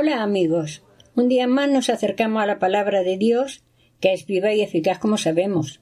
[0.00, 0.84] Hola amigos,
[1.16, 3.64] un día más nos acercamos a la palabra de Dios,
[3.98, 5.80] que es viva y eficaz como sabemos,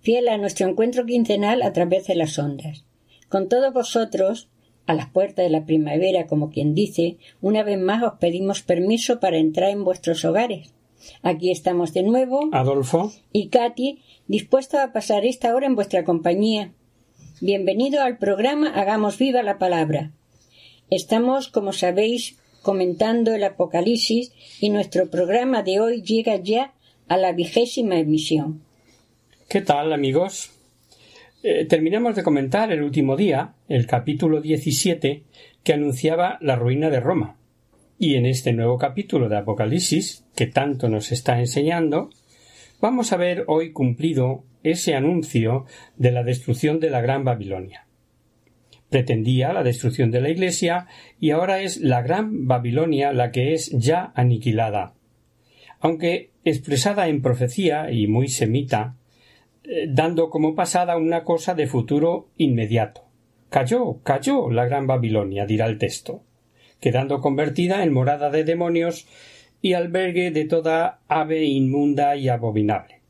[0.00, 2.84] fiel a nuestro encuentro quincenal a través de las ondas.
[3.28, 4.48] Con todos vosotros,
[4.86, 9.20] a las puertas de la primavera, como quien dice, una vez más os pedimos permiso
[9.20, 10.74] para entrar en vuestros hogares.
[11.22, 16.72] Aquí estamos de nuevo, Adolfo, y Katy, dispuestos a pasar esta hora en vuestra compañía.
[17.40, 20.10] Bienvenido al programa Hagamos viva la palabra.
[20.90, 26.72] Estamos, como sabéis, comentando el Apocalipsis y nuestro programa de hoy llega ya
[27.08, 28.62] a la vigésima emisión.
[29.52, 30.50] ¿qué tal amigos?
[31.42, 35.24] Eh, terminamos de comentar el último día, el capítulo 17,
[35.62, 37.36] que anunciaba la ruina de Roma.
[37.98, 42.08] Y en este nuevo capítulo de Apocalipsis, que tanto nos está enseñando,
[42.80, 45.66] vamos a ver hoy cumplido ese anuncio
[45.98, 47.84] de la destrucción de la Gran Babilonia.
[48.92, 50.86] Pretendía la destrucción de la Iglesia
[51.18, 54.92] y ahora es la Gran Babilonia la que es ya aniquilada.
[55.80, 58.96] Aunque expresada en profecía y muy semita,
[59.64, 63.04] eh, dando como pasada una cosa de futuro inmediato.
[63.48, 66.22] Cayó, cayó la Gran Babilonia, dirá el texto,
[66.78, 69.06] quedando convertida en morada de demonios
[69.62, 73.00] y albergue de toda ave inmunda y abominable.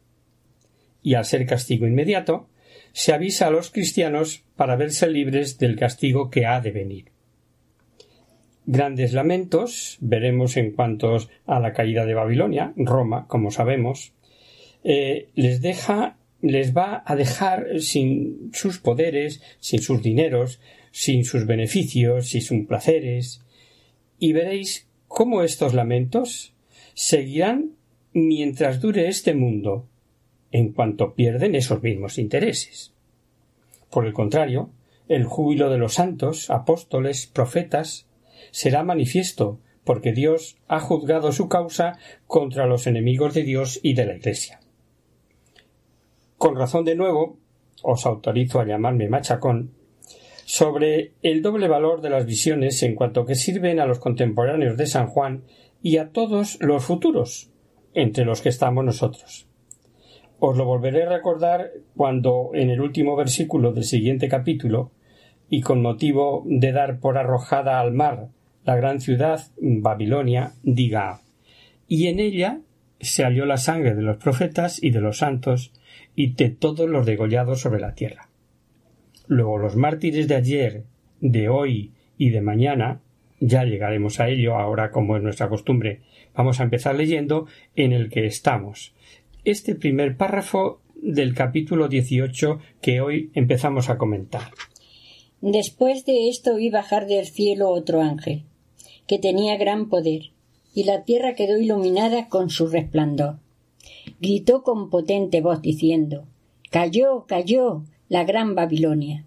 [1.03, 2.47] Y al ser castigo inmediato,
[2.93, 7.05] se avisa a los cristianos para verse libres del castigo que ha de venir.
[8.65, 11.17] Grandes lamentos veremos en cuanto
[11.47, 14.13] a la caída de Babilonia, Roma, como sabemos,
[14.85, 20.61] eh, les deja, les va a dejar sin sus poderes, sin sus dineros,
[20.93, 23.43] sin sus beneficios, sin sus placeres,
[24.19, 26.53] y veréis cómo estos lamentos
[26.95, 27.73] seguirán
[28.13, 29.89] mientras dure este mundo,
[30.53, 32.93] en cuanto pierden esos mismos intereses.
[33.91, 34.71] Por el contrario,
[35.09, 38.07] el júbilo de los santos, apóstoles, profetas,
[38.51, 44.07] será manifiesto, porque Dios ha juzgado su causa contra los enemigos de Dios y de
[44.07, 44.61] la Iglesia.
[46.39, 47.39] Con razón de nuevo,
[47.83, 49.73] os autorizo a llamarme machacón,
[50.45, 54.87] sobre el doble valor de las visiones en cuanto que sirven a los contemporáneos de
[54.87, 55.45] San Juan
[55.83, 57.51] y a todos los futuros,
[57.95, 59.47] entre los que estamos nosotros.
[60.45, 64.91] Os lo volveré a recordar cuando en el último versículo del siguiente capítulo,
[65.49, 68.27] y con motivo de dar por arrojada al mar
[68.65, 71.21] la gran ciudad Babilonia, diga
[71.87, 72.59] y en ella
[72.99, 75.73] se halló la sangre de los profetas y de los santos
[76.17, 78.29] y de todos los degollados sobre la tierra.
[79.29, 80.83] Luego los mártires de ayer,
[81.21, 83.01] de hoy y de mañana,
[83.39, 86.01] ya llegaremos a ello ahora como es nuestra costumbre.
[86.35, 88.93] Vamos a empezar leyendo en el que estamos.
[89.45, 94.53] Este primer párrafo del capítulo 18 que hoy empezamos a comentar.
[95.41, 98.45] Después de esto vi bajar del cielo otro ángel,
[99.09, 100.31] que tenía gran poder,
[100.77, 103.41] y la tierra quedó iluminada con su resplandor.
[104.21, 106.29] Gritó con potente voz diciendo
[106.71, 109.25] Cayó, cayó la gran Babilonia.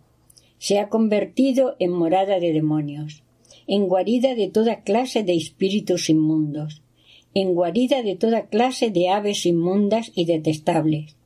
[0.60, 3.24] Se ha convertido en morada de demonios,
[3.68, 6.85] en guarida de toda clase de espíritus inmundos,
[7.36, 11.18] en guarida de toda clase de aves inmundas y detestables,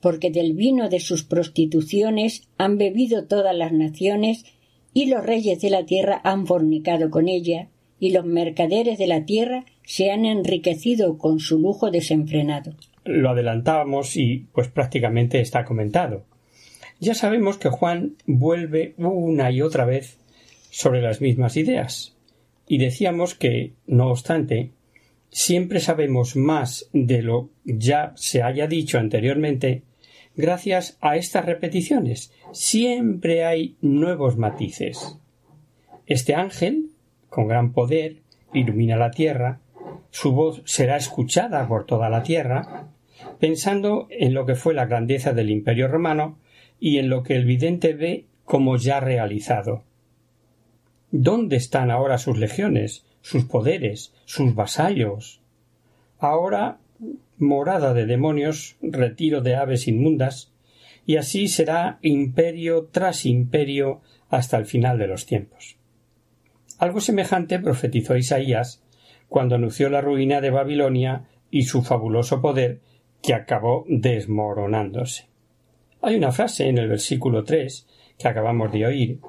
[0.00, 4.44] porque del vino de sus prostituciones han bebido todas las naciones
[4.92, 7.68] y los reyes de la tierra han fornicado con ella
[8.00, 12.74] y los mercaderes de la tierra se han enriquecido con su lujo desenfrenado.
[13.04, 16.24] Lo adelantábamos y pues prácticamente está comentado.
[16.98, 20.18] Ya sabemos que Juan vuelve una y otra vez
[20.70, 22.16] sobre las mismas ideas.
[22.66, 24.70] Y decíamos que, no obstante,
[25.34, 29.82] siempre sabemos más de lo ya se haya dicho anteriormente
[30.36, 32.32] gracias a estas repeticiones.
[32.52, 35.18] Siempre hay nuevos matices.
[36.06, 36.90] Este ángel,
[37.30, 38.18] con gran poder,
[38.52, 39.58] ilumina la tierra,
[40.10, 42.86] su voz será escuchada por toda la tierra,
[43.40, 46.38] pensando en lo que fue la grandeza del imperio romano
[46.78, 49.82] y en lo que el vidente ve como ya realizado.
[51.10, 55.40] ¿Dónde están ahora sus legiones, sus poderes, sus vasallos?
[56.18, 56.78] Ahora
[57.38, 60.52] morada de demonios, retiro de aves inmundas,
[61.06, 65.76] y así será imperio tras imperio hasta el final de los tiempos.
[66.78, 68.82] Algo semejante profetizó Isaías
[69.28, 72.80] cuando anunció la ruina de Babilonia y su fabuloso poder
[73.22, 75.28] que acabó desmoronándose.
[76.02, 77.86] Hay una frase en el versículo tres
[78.18, 79.20] que acabamos de oír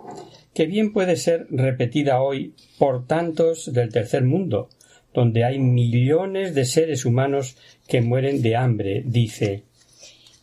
[0.55, 4.69] que bien puede ser repetida hoy por tantos del tercer mundo,
[5.13, 7.57] donde hay millones de seres humanos
[7.89, 9.63] que mueren de hambre, dice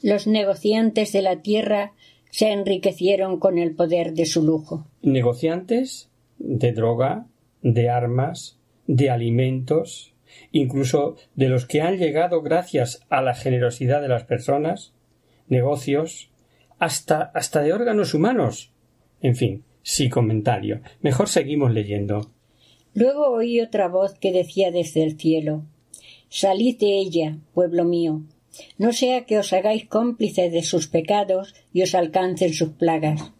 [0.03, 1.94] Los negociantes de la tierra
[2.31, 4.87] se enriquecieron con el poder de su lujo.
[5.00, 7.26] Negociantes de droga,
[7.62, 10.15] de armas, de alimentos,
[10.50, 14.93] incluso de los que han llegado gracias a la generosidad de las personas,
[15.49, 16.31] negocios,
[16.79, 18.73] hasta, hasta de órganos humanos.
[19.23, 20.81] En fin, Sí, comentario.
[21.00, 22.31] Mejor seguimos leyendo.
[22.94, 25.64] Luego oí otra voz que decía desde el cielo
[26.29, 28.23] Salid de ella, pueblo mío,
[28.79, 33.32] no sea que os hagáis cómplices de sus pecados y os alcancen sus plagas,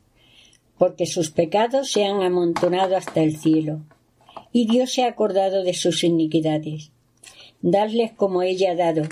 [0.77, 3.81] porque sus pecados se han amontonado hasta el cielo,
[4.53, 6.91] y Dios se ha acordado de sus iniquidades.
[7.62, 9.05] Dadles como ella ha dado,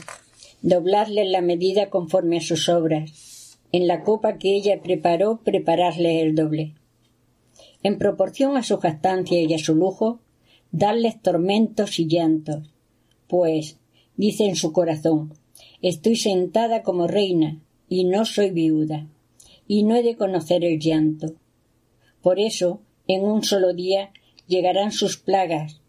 [0.61, 3.59] dobladles la medida conforme a sus obras.
[3.73, 6.75] En la copa que ella preparó, prepararles el doble
[7.82, 10.21] en proporción a su jactancia y a su lujo,
[10.73, 12.73] darles tormentos y llantos,
[13.27, 13.79] pues,
[14.17, 15.35] dice en su corazón,
[15.82, 19.06] estoy sentada como reina y no soy viuda,
[19.67, 21.35] y no he de conocer el llanto.
[22.23, 24.11] Por eso, en un solo día
[24.47, 25.81] llegarán sus plagas,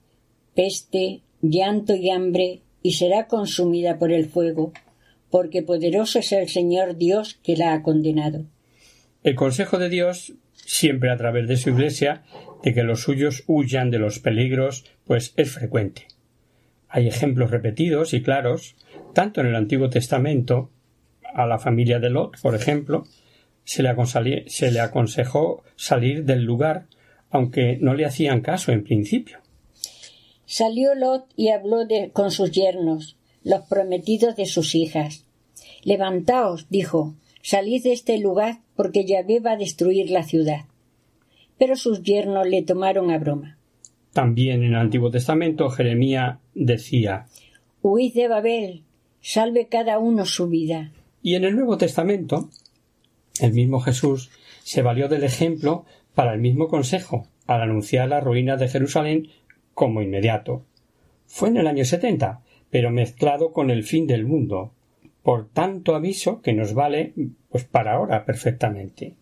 [0.55, 4.71] peste, llanto y hambre, y será consumida por el fuego,
[5.29, 8.45] porque poderoso es el Señor Dios que la ha condenado.
[9.23, 10.33] El consejo de Dios
[10.65, 12.23] siempre a través de su Iglesia,
[12.63, 16.07] de que los suyos huyan de los peligros, pues es frecuente.
[16.87, 18.75] Hay ejemplos repetidos y claros,
[19.13, 20.69] tanto en el Antiguo Testamento,
[21.33, 23.05] a la familia de Lot, por ejemplo,
[23.63, 26.87] se le, se le aconsejó salir del lugar,
[27.29, 29.39] aunque no le hacían caso en principio.
[30.45, 35.25] Salió Lot y habló con sus yernos, los prometidos de sus hijas.
[35.83, 40.65] Levantaos, dijo, salid de este lugar porque Yahvé va a destruir la ciudad.
[41.59, 43.59] Pero sus yernos le tomaron a broma.
[44.11, 47.27] También en el Antiguo Testamento Jeremías decía
[47.83, 48.83] Huid de Babel,
[49.21, 50.93] salve cada uno su vida.
[51.21, 52.49] Y en el Nuevo Testamento,
[53.39, 54.31] el mismo Jesús
[54.63, 55.85] se valió del ejemplo
[56.15, 59.27] para el mismo consejo, al anunciar la ruina de Jerusalén
[59.75, 60.65] como inmediato.
[61.27, 62.41] Fue en el año setenta,
[62.71, 64.71] pero mezclado con el fin del mundo,
[65.23, 67.13] por tanto aviso que nos vale
[67.50, 69.15] pues para ahora perfectamente.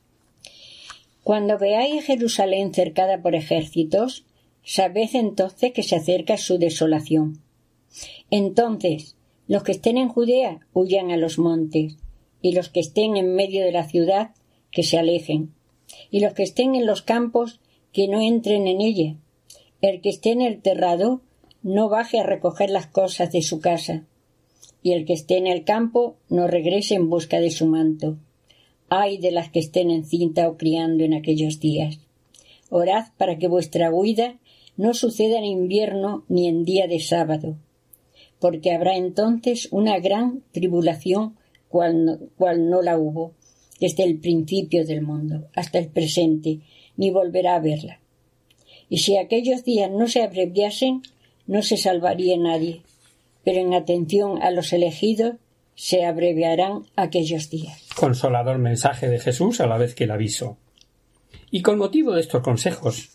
[1.24, 4.26] Cuando veáis Jerusalén cercada por ejércitos,
[4.64, 7.42] sabed entonces que se acerca su desolación.
[8.30, 9.16] Entonces,
[9.48, 11.98] los que estén en Judea huyan a los montes,
[12.42, 14.32] y los que estén en medio de la ciudad
[14.72, 15.54] que se alejen,
[16.12, 17.60] y los que estén en los campos
[17.92, 19.16] que no entren en ella.
[19.82, 21.22] El que esté en el terrado
[21.64, 24.06] no baje a recoger las cosas de su casa,
[24.82, 28.18] y el que esté en el campo no regrese en busca de su manto.
[28.90, 32.00] Ay de las que estén encinta o criando en aquellos días.
[32.70, 34.40] Orad para que vuestra huida
[34.78, 37.58] no suceda en invierno ni en día de sábado,
[38.40, 41.36] porque habrá entonces una gran tribulación
[41.68, 43.34] cual no, cual no la hubo
[43.80, 46.60] desde el principio del mundo hasta el presente,
[46.98, 48.00] ni volverá a verla.
[48.90, 51.02] Y si aquellos días no se abreviasen,
[51.48, 52.82] no se salvaría nadie,
[53.50, 55.38] pero en atención a los elegidos
[55.74, 57.84] se abreviarán aquellos días.
[57.96, 60.60] Consolador mensaje de Jesús a la vez que el aviso.
[61.50, 63.10] Y con motivo de estos consejos,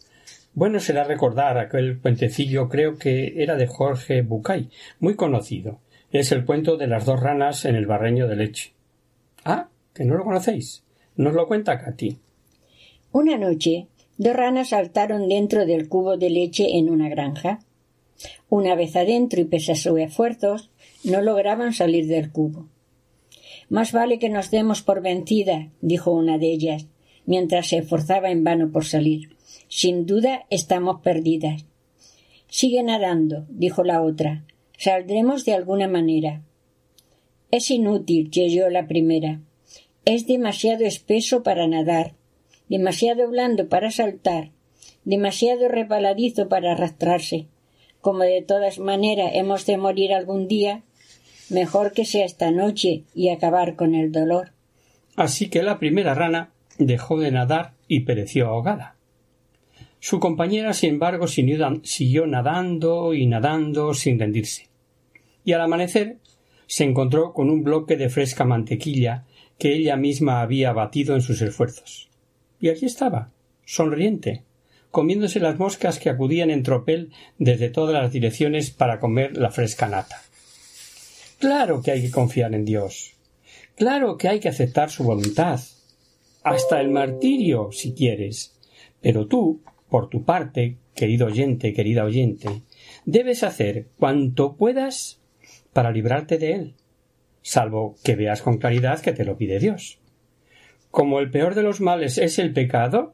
[0.53, 5.79] bueno será recordar aquel puentecillo, creo que era de Jorge Bucay, muy conocido.
[6.11, 8.73] Es el cuento de las dos ranas en el barreño de leche.
[9.45, 10.83] Ah, que no lo conocéis.
[11.15, 12.19] Nos lo cuenta Katy.
[13.13, 13.87] Una noche,
[14.19, 17.61] dos ranas saltaron dentro del cubo de leche en una granja.
[18.49, 20.71] Una vez adentro y pese a sus esfuerzos,
[21.03, 22.69] no lograban salir del cubo.
[23.69, 26.87] Más vale que nos demos por vencida, dijo una de ellas,
[27.27, 29.37] mientras se esforzaba en vano por salir.
[29.69, 31.65] Sin duda estamos perdidas.
[32.49, 34.45] Sigue nadando, dijo la otra.
[34.79, 36.43] Saldremos de alguna manera.
[37.51, 39.41] Es inútil, yeyó la primera.
[40.05, 42.15] Es demasiado espeso para nadar,
[42.69, 44.51] demasiado blando para saltar,
[45.05, 47.49] demasiado rebaladizo para arrastrarse
[48.05, 50.83] como de todas maneras hemos de morir algún día,
[51.49, 54.53] mejor que sea esta noche y acabar con el dolor.
[55.17, 58.97] Así que la primera rana dejó de nadar y pereció ahogada.
[60.01, 64.69] Su compañera, sin embargo, siguió nadando y nadando sin rendirse.
[65.43, 66.19] Y al amanecer
[66.67, 69.25] se encontró con un bloque de fresca mantequilla
[69.59, 72.11] que ella misma había batido en sus esfuerzos.
[72.61, 73.31] Y allí estaba,
[73.65, 74.43] sonriente,
[74.95, 79.89] comiéndose las moscas que acudían en tropel desde todas las direcciones para comer la fresca
[79.89, 80.23] nata.
[81.41, 83.17] Claro que hay que confiar en Dios.
[83.75, 85.59] Claro que hay que aceptar su voluntad.
[86.45, 88.57] Hasta el martirio, si quieres.
[89.01, 92.63] Pero tú, por tu parte, querido oyente, querida oyente,
[93.05, 95.21] debes hacer cuanto puedas
[95.73, 96.75] para librarte de él,
[97.43, 99.99] salvo que veas con claridad que te lo pide Dios.
[100.93, 103.14] Como el peor de los males es el pecado,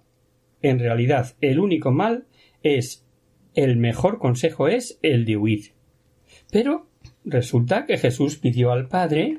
[0.63, 2.27] en realidad el único mal
[2.63, 3.05] es
[3.55, 5.73] el mejor consejo es el de huir.
[6.51, 6.87] Pero
[7.25, 9.39] resulta que Jesús pidió al Padre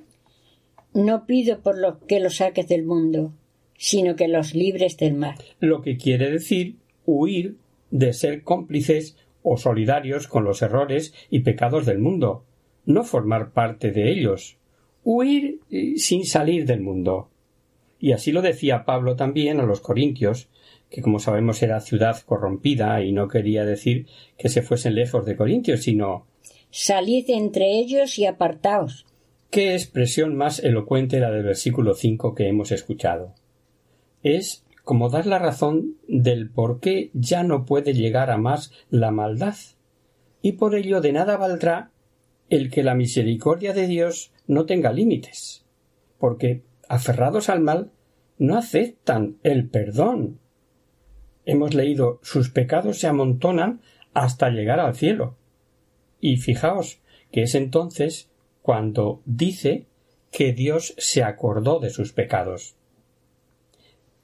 [0.93, 3.33] No pido por lo que los saques del mundo,
[3.77, 5.35] sino que los libres del mal.
[5.59, 6.75] Lo que quiere decir
[7.05, 7.57] huir
[7.89, 12.45] de ser cómplices o solidarios con los errores y pecados del mundo,
[12.85, 14.57] no formar parte de ellos,
[15.03, 17.30] huir eh, sin salir del mundo.
[18.01, 20.49] Y así lo decía Pablo también a los Corintios,
[20.89, 25.37] que como sabemos era ciudad corrompida y no quería decir que se fuesen lejos de
[25.37, 26.25] Corintios, sino
[26.71, 29.05] Salid entre ellos y apartaos.
[29.51, 33.35] ¿Qué expresión más elocuente la del versículo cinco que hemos escuchado?
[34.23, 39.11] Es como dar la razón del por qué ya no puede llegar a más la
[39.11, 39.55] maldad,
[40.41, 41.91] y por ello de nada valdrá
[42.49, 45.65] el que la misericordia de Dios no tenga límites,
[46.17, 47.89] porque aferrados al mal
[48.37, 50.41] no aceptan el perdón.
[51.45, 53.79] Hemos leído sus pecados se amontonan
[54.13, 55.37] hasta llegar al cielo.
[56.19, 56.99] Y fijaos
[57.31, 58.29] que es entonces
[58.61, 59.85] cuando dice
[60.33, 62.75] que Dios se acordó de sus pecados.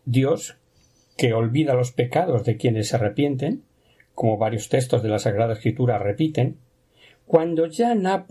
[0.03, 0.57] Dios,
[1.15, 3.63] que olvida los pecados de quienes se arrepienten,
[4.13, 6.57] como varios textos de la Sagrada Escritura repiten,
[7.25, 8.27] cuando ya nada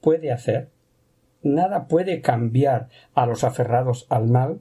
[0.00, 0.70] puede hacer,
[1.44, 4.60] nada puede cambiar a los aferrados al mal,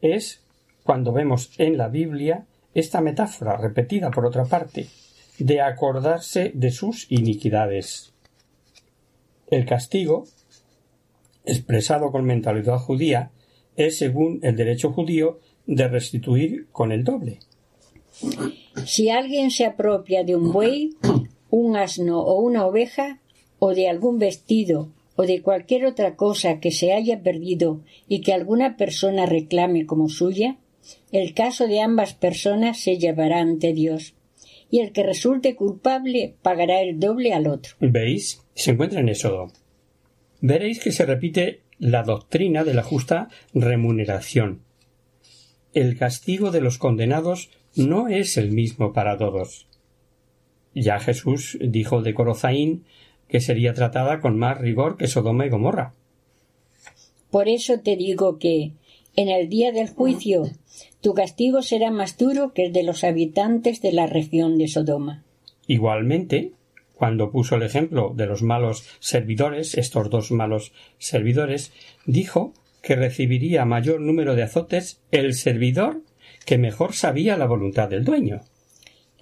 [0.00, 0.44] es
[0.84, 4.88] cuando vemos en la Biblia esta metáfora repetida por otra parte,
[5.38, 8.12] de acordarse de sus iniquidades.
[9.48, 10.24] El castigo,
[11.44, 13.30] expresado con mentalidad judía,
[13.76, 17.38] es, según el derecho judío, de restituir con el doble.
[18.84, 20.96] Si alguien se apropia de un buey,
[21.50, 23.20] un asno o una oveja,
[23.58, 28.32] o de algún vestido, o de cualquier otra cosa que se haya perdido y que
[28.32, 30.56] alguna persona reclame como suya,
[31.10, 34.14] el caso de ambas personas se llevará ante Dios,
[34.70, 37.74] y el que resulte culpable pagará el doble al otro.
[37.80, 38.42] ¿Veis?
[38.54, 39.52] Se encuentra en Éxodo.
[40.40, 44.62] Veréis que se repite la doctrina de la justa remuneración.
[45.74, 49.68] El castigo de los condenados no es el mismo para todos.
[50.74, 52.84] Ya Jesús dijo de Corozaín
[53.32, 55.94] que sería tratada con más rigor que Sodoma y Gomorra.
[57.30, 58.72] Por eso te digo que,
[59.16, 60.50] en el día del juicio,
[61.00, 65.24] tu castigo será más duro que el de los habitantes de la región de Sodoma.
[65.66, 66.52] Igualmente,
[66.92, 71.72] cuando puso el ejemplo de los malos servidores, estos dos malos servidores,
[72.04, 76.02] dijo que recibiría mayor número de azotes el servidor
[76.44, 78.42] que mejor sabía la voluntad del dueño.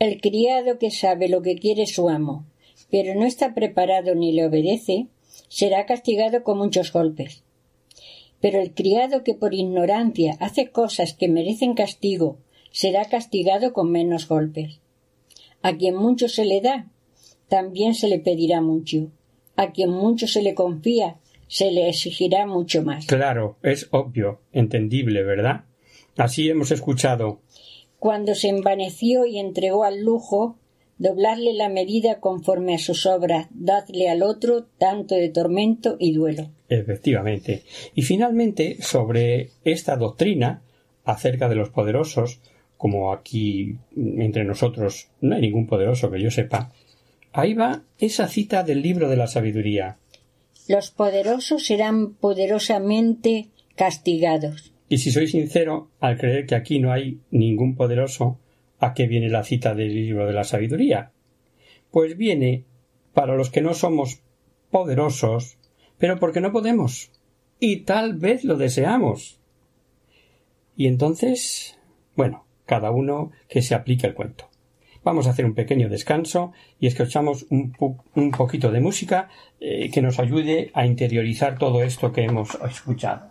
[0.01, 2.50] El criado que sabe lo que quiere su amo,
[2.91, 5.09] pero no está preparado ni le obedece,
[5.49, 7.43] será castigado con muchos golpes.
[8.41, 12.39] Pero el criado que por ignorancia hace cosas que merecen castigo,
[12.73, 14.81] será castigado con menos golpes.
[15.63, 16.89] A quien mucho se le da,
[17.49, 19.11] también se le pedirá mucho.
[19.57, 21.19] A quien mucho se le confía,
[21.49, 23.07] se le exigirá mucho más.
[23.07, 25.65] Claro, es obvio, entendible, ¿verdad?
[26.17, 27.41] Así hemos escuchado.
[27.99, 30.60] Cuando se envaneció y entregó al lujo,
[31.01, 36.51] doblarle la medida conforme a sus obras, dadle al otro tanto de tormento y duelo.
[36.69, 37.65] Efectivamente.
[37.97, 40.63] Y finalmente, sobre esta doctrina
[41.05, 42.39] acerca de los poderosos,
[42.77, 46.71] como aquí entre nosotros no hay ningún poderoso que yo sepa,
[47.33, 49.99] Ahí va esa cita del libro de la sabiduría.
[50.69, 54.73] Los poderosos serán poderosamente castigados.
[54.89, 58.39] Y si soy sincero, al creer que aquí no hay ningún poderoso,
[58.81, 61.13] ¿a qué viene la cita del libro de la sabiduría?
[61.91, 62.65] Pues viene
[63.13, 64.23] para los que no somos
[64.71, 65.59] poderosos,
[65.99, 67.13] pero porque no podemos.
[67.59, 69.39] Y tal vez lo deseamos.
[70.77, 71.79] Y entonces,
[72.17, 74.49] bueno, cada uno que se aplique el cuento.
[75.03, 77.75] vamos a hacer un pequeño descanso y escuchamos un,
[78.15, 83.31] un poquito de música eh, que nos ayude a interiorizar todo esto que hemos escuchado.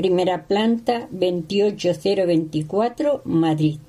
[0.00, 3.80] primera planta 28024, Madrid.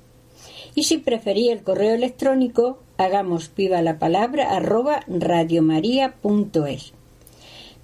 [0.74, 6.92] Y si preferís el correo electrónico, hagamos viva la palabra arroba radiomaria.es.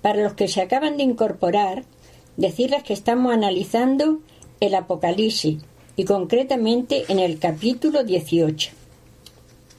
[0.03, 1.85] Para los que se acaban de incorporar,
[2.37, 4.19] decirles que estamos analizando
[4.61, 5.63] el Apocalipsis
[5.97, 8.73] y concretamente en el capítulo 18.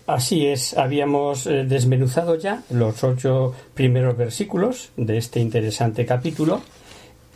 [0.07, 6.63] Así es, habíamos eh, desmenuzado ya los ocho primeros versículos de este interesante capítulo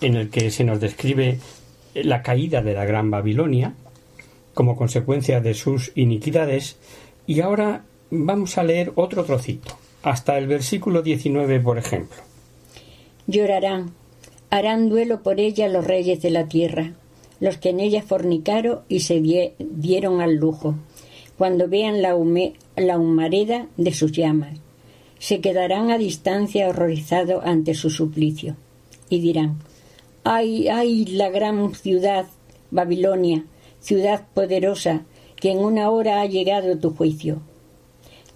[0.03, 1.39] en el que se nos describe
[1.93, 3.73] la caída de la Gran Babilonia
[4.53, 6.77] como consecuencia de sus iniquidades
[7.25, 12.17] y ahora vamos a leer otro trocito, hasta el versículo 19, por ejemplo.
[13.25, 13.91] Llorarán,
[14.49, 16.91] harán duelo por ella los reyes de la tierra,
[17.39, 19.21] los que en ella fornicaron y se
[19.59, 20.75] dieron al lujo
[21.37, 24.59] cuando vean la, humareda de sus llamas.
[25.19, 28.55] Se quedarán a distancia horrorizados ante su suplicio
[29.09, 29.57] y dirán
[30.25, 32.27] ¡Ay, ay, la gran ciudad,
[32.71, 33.43] Babilonia,
[33.81, 35.03] ciudad poderosa,
[35.35, 37.41] que en una hora ha llegado tu juicio!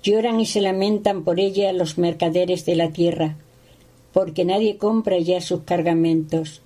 [0.04, 3.38] Lloran y se lamentan por ella los mercaderes de la tierra,
[4.12, 6.62] porque nadie compra ya sus cargamentos.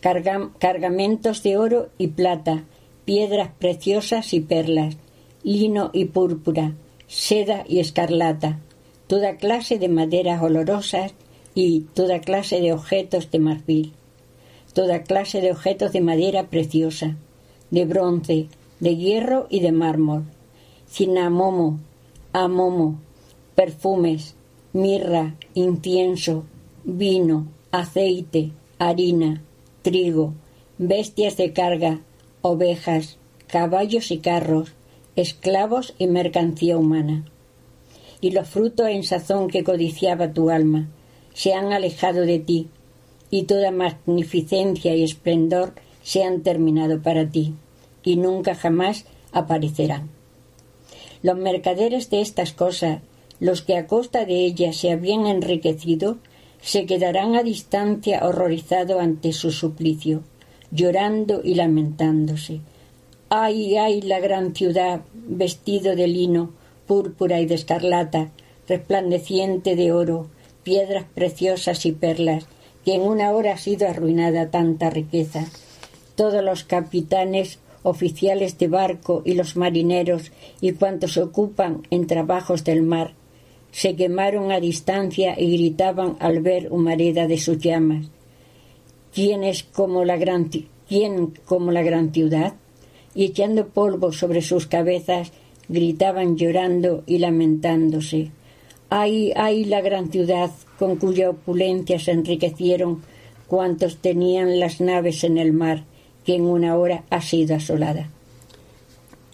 [0.00, 2.64] cargamentos de oro y plata,
[3.04, 4.96] piedras preciosas y perlas,
[5.42, 6.72] lino y púrpura,
[7.08, 8.60] seda y escarlata,
[9.06, 11.12] toda clase de maderas olorosas
[11.54, 13.92] y toda clase de objetos de marfil,
[14.76, 17.16] toda clase de objetos de madera preciosa,
[17.70, 20.24] de bronce, de hierro y de mármol,
[20.86, 21.80] cinamomo,
[22.34, 23.00] amomo,
[23.54, 24.34] perfumes,
[24.74, 26.44] mirra, incienso,
[26.84, 29.42] vino, aceite, harina,
[29.80, 30.34] trigo,
[30.76, 32.00] bestias de carga,
[32.42, 34.74] ovejas, caballos y carros,
[35.16, 37.24] esclavos y mercancía humana.
[38.20, 40.90] Y los frutos en sazón que codiciaba tu alma
[41.32, 42.68] se han alejado de ti,
[43.30, 47.54] y toda magnificencia y esplendor se han terminado para ti,
[48.02, 50.10] y nunca jamás aparecerán.
[51.22, 53.00] Los mercaderes de estas cosas,
[53.40, 56.18] los que a costa de ellas se habían enriquecido,
[56.60, 60.22] se quedarán a distancia horrorizados ante su suplicio,
[60.70, 62.60] llorando y lamentándose,
[63.28, 66.52] Ay, ay, la gran ciudad, vestido de lino,
[66.86, 68.30] púrpura y de escarlata,
[68.68, 70.28] resplandeciente de oro,
[70.62, 72.46] piedras preciosas y perlas,
[72.86, 75.46] que en una hora ha sido arruinada tanta riqueza.
[76.14, 82.82] Todos los capitanes, oficiales de barco y los marineros y cuantos ocupan en trabajos del
[82.82, 83.14] mar,
[83.72, 88.06] se quemaron a distancia y gritaban al ver humareda de sus llamas.
[89.12, 90.48] ¿Quién es como la gran,
[90.88, 92.54] quién como la gran ciudad?
[93.16, 95.32] y echando polvo sobre sus cabezas
[95.68, 98.30] gritaban llorando y lamentándose.
[98.90, 103.02] Ay, ay la gran ciudad con cuya opulencia se enriquecieron
[103.46, 105.84] cuantos tenían las naves en el mar,
[106.24, 108.10] que en una hora ha sido asolada.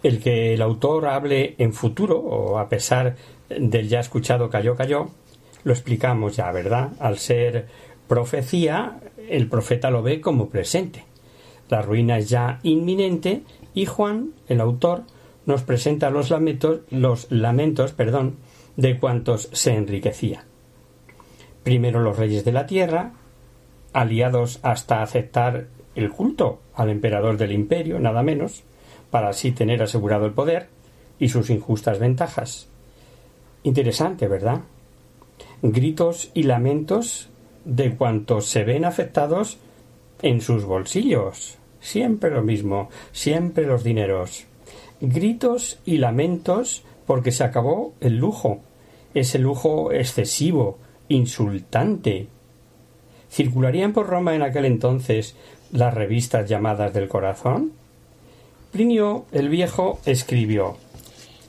[0.03, 3.17] El que el autor hable en futuro, o a pesar
[3.49, 5.09] del ya escuchado cayó, cayó,
[5.65, 6.91] lo explicamos ya, ¿verdad?
[6.99, 7.67] Al ser
[8.09, 11.05] profecía, el profeta lo ve como presente.
[11.69, 13.43] La ruina es ya inminente
[13.75, 15.05] y Juan, el autor,
[15.47, 18.37] nos presenta los lamentos, los lamentos perdón,
[18.77, 20.45] de cuantos se enriquecía.
[21.63, 23.13] Primero los reyes de la tierra,
[23.93, 28.65] aliados hasta aceptar el culto al emperador del imperio, nada menos,
[29.11, 30.69] para así tener asegurado el poder
[31.19, 32.69] y sus injustas ventajas.
[33.63, 34.63] Interesante, ¿verdad?
[35.63, 37.29] Gritos y lamentos
[37.65, 39.59] de cuantos se ven afectados
[40.23, 41.59] en sus bolsillos.
[41.81, 44.47] Siempre lo mismo, siempre los dineros.
[45.01, 48.61] Gritos y lamentos porque se acabó el lujo,
[49.15, 50.79] ese lujo excesivo,
[51.13, 52.29] insultante.
[53.31, 55.37] ¿Circularían por Roma en aquel entonces
[55.71, 57.73] las revistas llamadas del corazón?
[58.73, 60.77] Plinio el Viejo escribió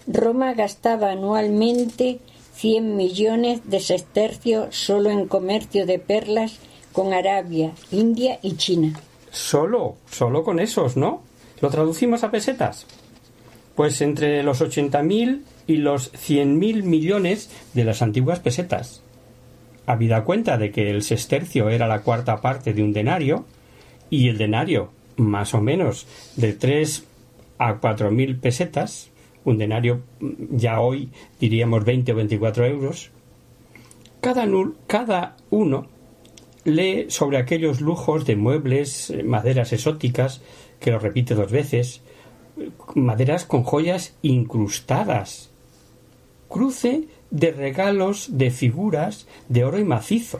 [0.08, 2.20] Roma gastaba anualmente
[2.54, 6.60] cien millones de sestercios solo en comercio de perlas
[6.92, 9.00] con Arabia, India y China.
[9.32, 11.24] Solo, solo con esos, ¿no?
[11.62, 12.86] ¿Lo traducimos a pesetas?
[13.76, 19.03] Pues entre los 80.000 y los 100.000 millones de las antiguas pesetas.
[19.86, 23.46] Habida cuenta de que el sestercio era la cuarta parte de un denario,
[24.10, 27.06] y el denario, más o menos, de 3
[27.58, 29.10] a 4.000 pesetas,
[29.46, 30.02] un denario
[30.52, 33.12] ya hoy diríamos 20 o 24 euros,
[34.22, 34.48] cada,
[34.88, 35.88] cada uno
[36.64, 40.42] lee sobre aquellos lujos de muebles, eh, maderas exóticas,
[40.80, 42.02] que lo repite dos veces,
[42.96, 45.52] maderas con joyas incrustadas,
[46.54, 50.40] cruce de regalos de figuras de oro y macizo,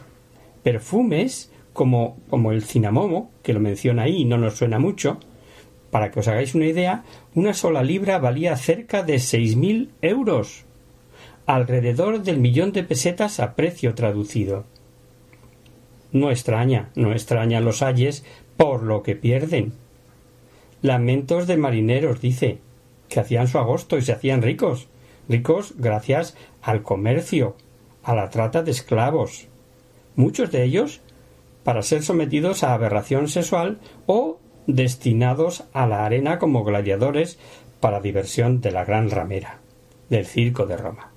[0.62, 5.18] perfumes como, como el cinamomo, que lo menciona ahí y no nos suena mucho,
[5.90, 10.66] para que os hagáis una idea, una sola libra valía cerca de seis mil euros,
[11.48, 14.66] alrededor del millón de pesetas a precio traducido.
[16.12, 18.24] No extraña, no extraña los ayes
[18.56, 19.74] por lo que pierden.
[20.84, 22.60] Lamentos de marineros, dice,
[23.10, 24.90] que hacían su agosto y se hacían ricos,
[25.28, 27.56] ricos gracias al comercio,
[28.04, 29.48] a la trata de esclavos,
[30.16, 31.02] muchos de ellos
[31.64, 37.38] para ser sometidos a aberración sexual o destinados a la arena como gladiadores
[37.80, 39.60] para diversión de la gran ramera
[40.10, 41.12] del circo de Roma.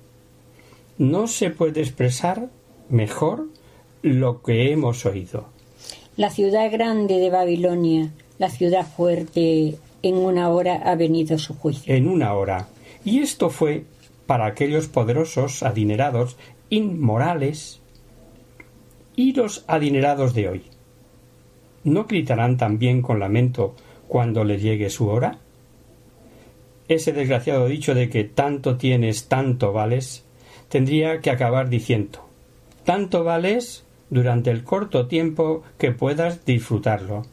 [0.97, 2.49] No se puede expresar
[2.89, 3.45] mejor
[4.01, 5.45] lo que hemos oído.
[6.15, 11.93] La ciudad grande de Babilonia, la ciudad fuerte, en una hora ha venido su juicio.
[11.93, 12.67] En una hora.
[13.05, 13.85] Y esto fue
[14.27, 16.37] para aquellos poderosos, adinerados,
[16.69, 17.81] inmorales,
[19.15, 20.63] y los adinerados de hoy.
[21.83, 23.75] ¿No gritarán también con lamento
[24.07, 25.39] cuando le llegue su hora?
[26.87, 30.23] Ese desgraciado dicho de que tanto tienes, tanto vales,
[30.69, 32.27] tendría que acabar diciendo
[32.87, 37.23] tanto vales durante el corto tiempo que puedas disfrutarlo.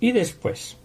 [0.00, 0.76] Y después.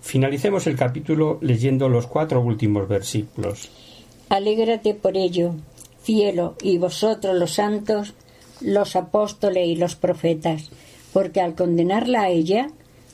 [0.00, 3.89] Finalicemos el capítulo leyendo los cuatro últimos versículos.
[4.30, 5.56] Alégrate por ello,
[6.04, 8.14] cielo, y vosotros los santos,
[8.60, 10.70] los apóstoles y los profetas,
[11.12, 12.68] porque al condenarla a ella,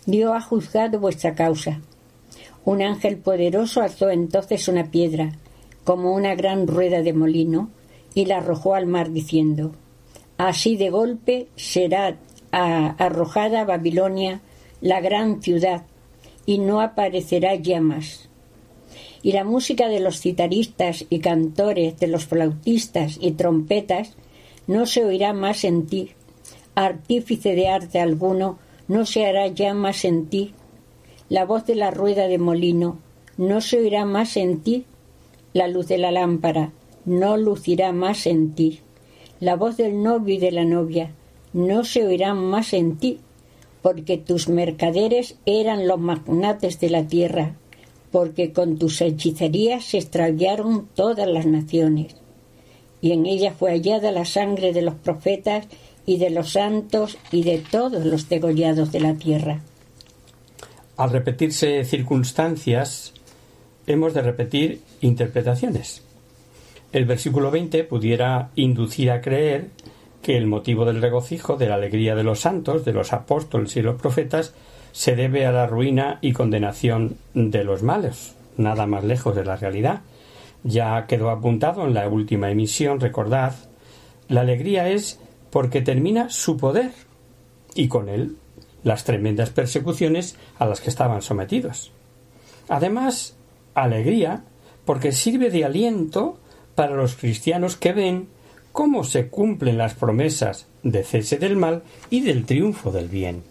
[0.05, 1.81] Dios ha juzgado vuestra causa.
[2.67, 5.33] Un ángel poderoso alzó entonces una piedra,
[5.85, 7.71] como una gran rueda de molino,
[8.13, 9.73] y la arrojó al mar, diciendo
[10.37, 12.19] Así de golpe será
[12.53, 14.43] arrojada Babilonia,
[14.83, 15.87] la gran ciudad,
[16.45, 18.26] y no aparecerá ya más.
[19.27, 24.13] Y la música de los citaristas y cantores, de los flautistas y trompetas,
[24.69, 26.11] no se oirá más en ti.
[26.77, 30.55] Artífice de arte alguno no se hará ya más en ti.
[31.29, 33.01] La voz de la rueda de molino
[33.37, 34.85] no se oirá más en ti.
[35.53, 36.71] La luz de la lámpara
[37.05, 38.79] no lucirá más en ti.
[39.41, 41.11] La voz del novio y de la novia
[41.53, 43.19] no se oirá más en ti,
[43.83, 47.57] porque tus mercaderes eran los magnates de la tierra,
[48.11, 52.17] porque con tus hechicerías se extraviaron todas las naciones
[53.01, 55.67] y en ella fue hallada la sangre de los profetas
[56.07, 59.61] y de los santos y de todos los degollados de la tierra.
[60.97, 63.13] Al repetirse circunstancias,
[63.87, 66.03] hemos de repetir interpretaciones.
[66.93, 69.69] El versículo 20 pudiera inducir a creer
[70.23, 73.83] que el motivo del regocijo, de la alegría de los santos, de los apóstoles y
[73.83, 74.55] los profetas,
[74.97, 79.57] se debe a la ruina y condenación de los malos, nada más lejos de la
[79.57, 80.01] realidad
[80.67, 83.55] ya quedó apuntado en la última emisión, recordad,
[84.29, 86.91] la alegría es porque termina su poder
[87.75, 88.37] y con él
[88.83, 91.93] las tremendas persecuciones a las que estaban sometidos.
[92.69, 93.37] Además,
[93.75, 94.43] alegría
[94.85, 96.39] porque sirve de aliento
[96.75, 98.29] para los cristianos que ven
[98.73, 103.43] cómo se cumplen las promesas de cese del mal y del triunfo del bien.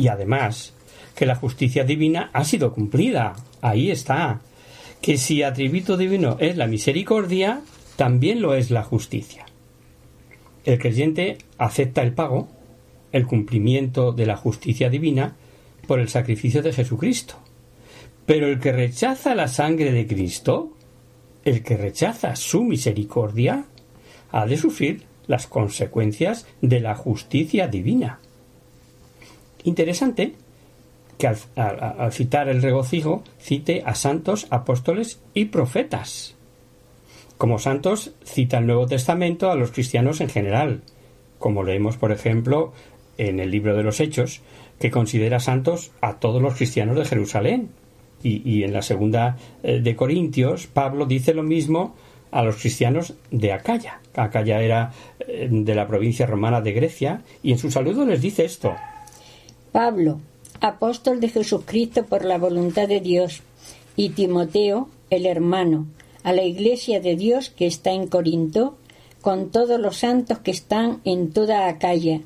[0.00, 0.72] Y además,
[1.14, 3.36] que la justicia divina ha sido cumplida.
[3.60, 4.40] Ahí está,
[5.02, 7.60] que si atributo divino es la misericordia,
[7.96, 9.44] también lo es la justicia.
[10.64, 12.48] El creyente acepta el pago,
[13.12, 15.36] el cumplimiento de la justicia divina,
[15.86, 17.34] por el sacrificio de Jesucristo.
[18.24, 20.72] Pero el que rechaza la sangre de Cristo,
[21.44, 23.66] el que rechaza su misericordia,
[24.30, 28.20] ha de sufrir las consecuencias de la justicia divina.
[29.64, 30.34] Interesante
[31.20, 36.34] que al, citar el regocijo cite a santos, apóstoles y profetas.
[37.36, 40.80] Como santos cita el Nuevo Testamento a los cristianos en general,
[41.38, 42.72] como leemos, por ejemplo,
[43.18, 44.40] en el libro de los Hechos,
[44.78, 47.70] que considera santos a todos los cristianos de Jerusalén.
[48.22, 51.94] Y, en la segunda eh, de Corintios, Pablo dice lo mismo
[52.30, 54.00] a los cristianos de Acaya.
[54.14, 54.92] Acaya era
[55.26, 58.74] eh, de la provincia romana de Grecia, y en su saludo les dice esto.
[59.72, 60.20] Pablo,
[60.60, 63.42] apóstol de Jesucristo por la voluntad de Dios,
[63.96, 65.86] y Timoteo, el hermano,
[66.22, 68.76] a la iglesia de Dios que está en Corinto,
[69.20, 72.20] con todos los santos que están en toda Acaya.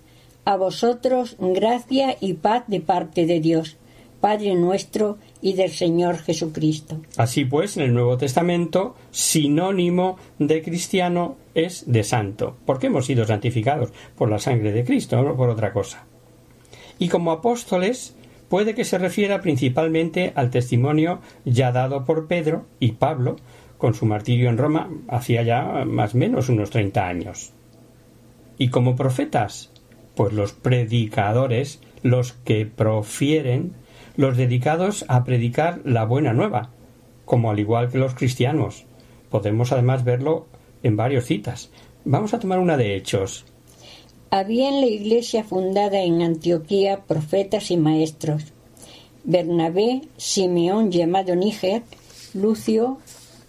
[0.45, 3.77] A vosotros gracia y paz de parte de Dios,
[4.21, 6.97] Padre nuestro y del Señor Jesucristo.
[7.17, 13.27] Así pues, en el Nuevo Testamento, sinónimo de cristiano es de santo, porque hemos sido
[13.27, 16.07] santificados por la sangre de Cristo, no por otra cosa.
[16.99, 18.17] Y como apóstoles,
[18.49, 23.37] puede que se refiera principalmente al testimonio ya dado por Pedro y Pablo
[23.79, 27.53] con su martirio en Roma hacía ya más o menos unos treinta años.
[28.57, 29.71] Y como profetas,
[30.15, 33.73] pues los predicadores, los que profieren,
[34.17, 36.71] los dedicados a predicar la buena nueva,
[37.25, 38.87] como al igual que los cristianos.
[39.29, 40.47] Podemos además verlo
[40.83, 41.71] en varias citas.
[42.05, 43.45] Vamos a tomar una de Hechos,
[44.39, 48.43] había en la iglesia fundada en Antioquía profetas y maestros.
[49.23, 51.83] Bernabé, Simeón llamado Níger,
[52.35, 52.99] Lucio,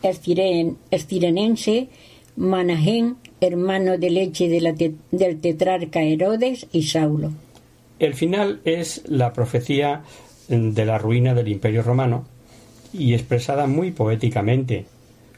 [0.03, 1.87] el, ciren- el cirenense
[2.35, 7.31] Manahén, hermano de leche de la del tetrarca Herodes y Saulo.
[7.97, 10.03] El final es la profecía
[10.47, 12.25] de la ruina del Imperio Romano
[12.93, 14.85] y expresada muy poéticamente,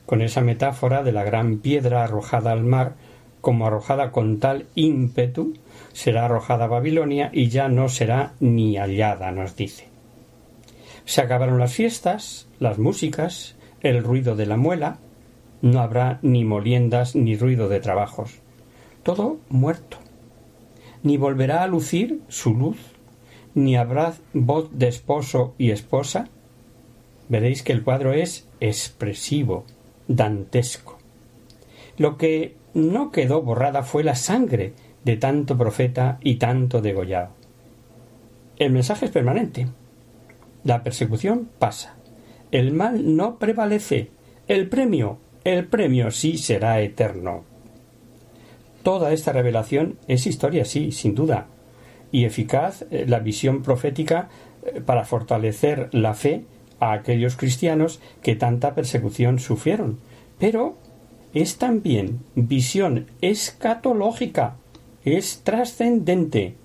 [0.06, 2.96] con esa metáfora de la gran piedra arrojada al mar,
[3.48, 5.54] como arrojada con tal ímpetu,
[5.94, 9.88] será arrojada a Babilonia y ya no será ni hallada, nos dice.
[11.06, 15.00] Se acabaron las fiestas, las músicas, el ruido de la muela,
[15.62, 18.42] no habrá ni moliendas ni ruido de trabajos.
[19.04, 19.98] Todo muerto
[21.02, 22.80] ni volverá a lucir su luz,
[23.56, 26.28] ni habrá voz de esposo y esposa.
[27.30, 29.64] Veréis que el cuadro es expresivo,
[30.10, 30.98] dantesco.
[31.98, 37.30] Lo que no quedó borrada fue la sangre de tanto profeta y tanto degollado.
[38.58, 39.68] El mensaje es permanente.
[40.64, 41.96] La persecución pasa.
[42.52, 44.12] El mal no prevalece.
[44.48, 47.44] El premio, el premio sí será eterno.
[48.84, 51.48] Toda esta revelación es historia, sí, sin duda,
[52.12, 54.30] y eficaz eh, la visión profética
[54.66, 56.46] eh, para fortalecer la fe
[56.80, 60.00] a aquellos cristianos que tanta persecución sufrieron.
[60.40, 60.78] Pero
[61.42, 64.56] es también visión escatológica,
[65.04, 66.56] es trascendente,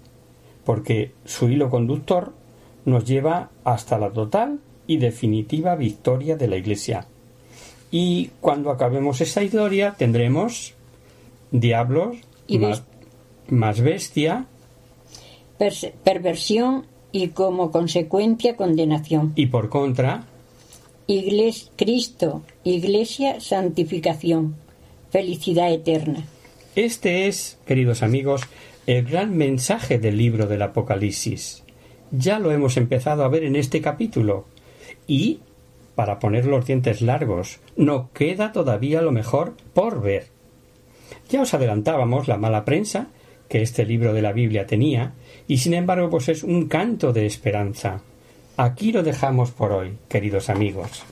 [0.64, 2.32] porque su hilo conductor
[2.84, 7.06] nos lleva hasta la total y definitiva victoria de la Iglesia.
[7.90, 10.74] Y cuando acabemos esa historia tendremos
[11.50, 12.82] diablos, Y más,
[13.48, 14.46] más bestia
[15.58, 19.32] Perse- perversión y como consecuencia condenación.
[19.36, 20.24] y por contra
[21.06, 24.54] Igles- Cristo, Iglesia, santificación,
[25.12, 26.24] felicidad eterna.
[26.74, 28.42] Este es, queridos amigos,
[28.86, 31.62] el gran mensaje del libro del Apocalipsis.
[32.10, 34.46] Ya lo hemos empezado a ver en este capítulo.
[35.06, 35.40] Y,
[35.94, 40.28] para poner los dientes largos, no queda todavía lo mejor por ver.
[41.28, 43.08] Ya os adelantábamos la mala prensa
[43.50, 45.12] que este libro de la Biblia tenía,
[45.46, 48.00] y sin embargo, pues es un canto de esperanza.
[48.56, 51.04] Aquí lo dejamos por hoy, queridos amigos.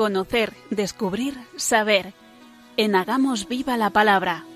[0.00, 2.14] Conocer, descubrir, saber.
[2.78, 4.46] En Hagamos Viva la Palabra.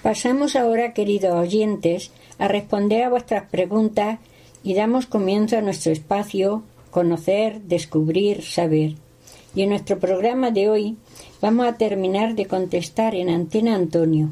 [0.00, 4.20] Pasamos ahora, queridos oyentes, a responder a vuestras preguntas
[4.62, 8.94] y damos comienzo a nuestro espacio Conocer, Descubrir, Saber.
[9.56, 10.96] Y en nuestro programa de hoy
[11.40, 14.28] vamos a terminar de contestar en Antena Antonio,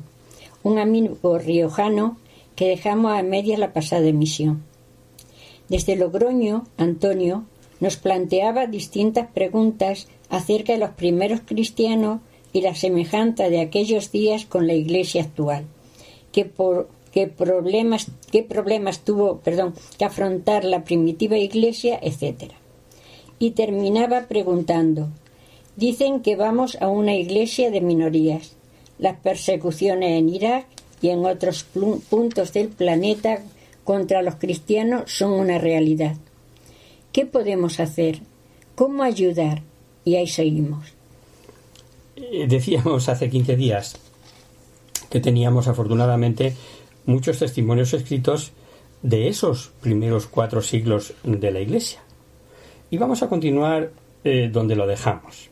[0.63, 2.17] un amigo riojano
[2.55, 4.68] que dejamos a medias la pasada emisión.
[5.69, 7.45] Desde Logroño, Antonio
[7.81, 12.21] nos planteaba distintas preguntas acerca de los primeros cristianos
[12.53, 15.67] y la semejanza de aquellos días con la Iglesia actual.
[16.33, 16.51] ¿Qué,
[17.13, 22.55] qué problemas, qué problemas tuvo perdón, que afrontar la primitiva Iglesia, etcétera?
[23.39, 25.09] Y terminaba preguntando,
[25.77, 28.57] dicen que vamos a una Iglesia de minorías.
[28.99, 30.67] Las persecuciones en Irak
[31.01, 31.65] y en otros
[32.11, 33.43] puntos del planeta
[33.89, 36.15] contra los cristianos son una realidad.
[37.11, 38.19] ¿Qué podemos hacer?
[38.75, 39.63] ¿Cómo ayudar?
[40.05, 40.93] Y ahí seguimos.
[42.17, 43.99] Eh, Decíamos hace 15 días
[45.09, 46.55] que teníamos afortunadamente
[47.07, 48.53] muchos testimonios escritos
[49.01, 52.03] de esos primeros cuatro siglos de la Iglesia.
[52.91, 53.91] Y vamos a continuar
[54.23, 55.49] eh, donde lo dejamos.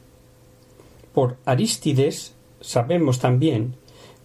[1.15, 3.77] Por Arístides sabemos también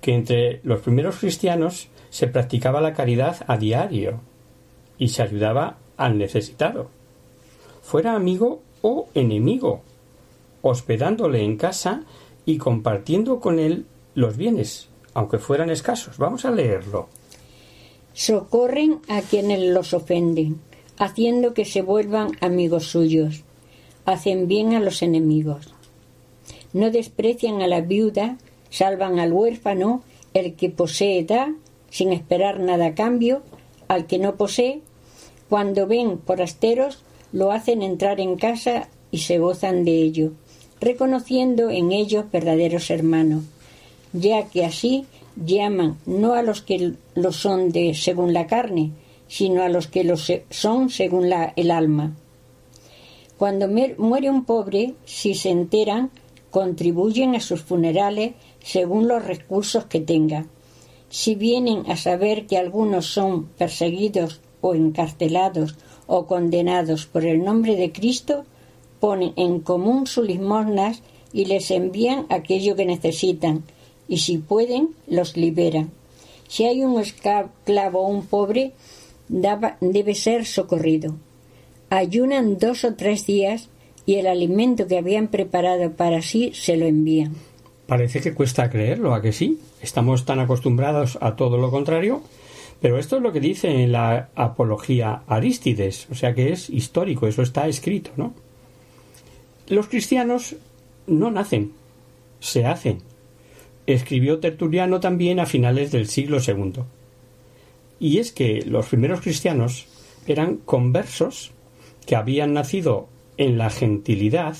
[0.01, 4.19] que entre los primeros cristianos se practicaba la caridad a diario
[4.99, 6.89] y se ayudaba al necesitado,
[7.81, 9.81] fuera amigo o enemigo,
[10.61, 12.03] hospedándole en casa
[12.45, 16.17] y compartiendo con él los bienes, aunque fueran escasos.
[16.17, 17.07] Vamos a leerlo.
[18.13, 20.59] Socorren a quienes los ofenden,
[20.97, 23.43] haciendo que se vuelvan amigos suyos.
[24.05, 25.73] Hacen bien a los enemigos.
[26.73, 28.37] No desprecian a la viuda,
[28.69, 30.03] salvan al huérfano,
[30.33, 31.53] el que posee da,
[31.91, 33.43] sin esperar nada a cambio,
[33.87, 34.81] al que no posee,
[35.49, 40.31] cuando ven forasteros, lo hacen entrar en casa y se gozan de ello,
[40.79, 43.43] reconociendo en ellos verdaderos hermanos,
[44.13, 48.91] ya que así llaman no a los que lo son de según la carne,
[49.27, 52.15] sino a los que lo son según el alma.
[53.37, 56.11] Cuando muere un pobre, si se enteran,
[56.49, 60.45] contribuyen a sus funerales según los recursos que tenga.
[61.11, 65.75] Si vienen a saber que algunos son perseguidos o encarcelados
[66.07, 68.45] o condenados por el nombre de Cristo,
[69.01, 71.03] ponen en común sus limosnas
[71.33, 73.63] y les envían aquello que necesitan,
[74.07, 75.91] y si pueden, los liberan.
[76.47, 78.71] Si hay un esclavo o un pobre,
[79.27, 81.15] debe ser socorrido.
[81.89, 83.67] Ayunan dos o tres días
[84.05, 87.35] y el alimento que habían preparado para sí se lo envían.
[87.91, 89.59] Parece que cuesta creerlo, ¿a que sí?
[89.81, 92.23] Estamos tan acostumbrados a todo lo contrario,
[92.79, 97.27] pero esto es lo que dice en la apología Arístides, o sea que es histórico,
[97.27, 98.33] eso está escrito, ¿no?
[99.67, 100.55] Los cristianos
[101.05, 101.73] no nacen,
[102.39, 102.99] se hacen
[103.87, 106.83] escribió Tertuliano también a finales del siglo II.
[107.99, 109.87] Y es que los primeros cristianos
[110.27, 111.51] eran conversos
[112.05, 114.55] que habían nacido en la gentilidad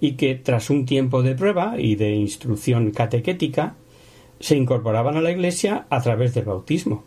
[0.00, 3.76] y que tras un tiempo de prueba y de instrucción catequética
[4.40, 7.04] se incorporaban a la Iglesia a través del bautismo.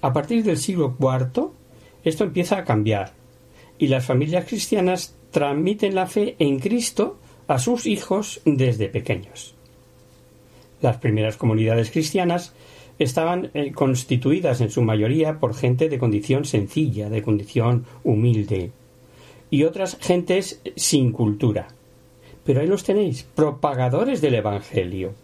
[0.00, 1.50] A partir del siglo IV
[2.04, 3.12] esto empieza a cambiar
[3.78, 9.54] y las familias cristianas transmiten la fe en Cristo a sus hijos desde pequeños.
[10.80, 12.54] Las primeras comunidades cristianas
[12.98, 18.72] estaban eh, constituidas en su mayoría por gente de condición sencilla, de condición humilde,
[19.50, 21.68] y otras gentes sin cultura.
[22.44, 25.14] Pero ahí los tenéis, propagadores del Evangelio.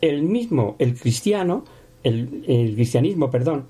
[0.00, 1.64] El mismo, el cristiano,
[2.02, 3.66] el, cristianismo, perdón,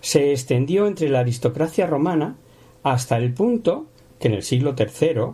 [0.00, 2.36] se extendió entre la aristocracia romana
[2.82, 3.86] hasta el punto
[4.18, 5.32] que en el siglo III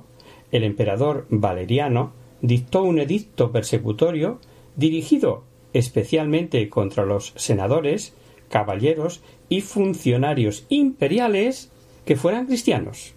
[0.53, 4.39] el emperador Valeriano dictó un edicto persecutorio
[4.77, 8.15] dirigido especialmente contra los senadores,
[8.49, 11.71] caballeros y funcionarios imperiales
[12.05, 13.16] que fueran cristianos.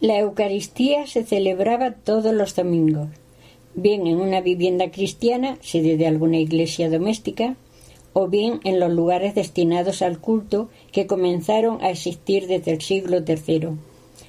[0.00, 3.08] La Eucaristía se celebraba todos los domingos,
[3.74, 7.56] bien en una vivienda cristiana, sede de alguna iglesia doméstica,
[8.14, 13.18] o bien en los lugares destinados al culto que comenzaron a existir desde el siglo
[13.18, 13.76] III.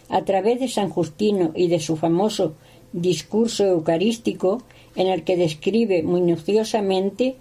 [0.10, 2.54] A través de San Justino y de su famoso
[2.92, 4.62] discurso eucarístico,
[4.98, 7.38] en el que describe minuciosamente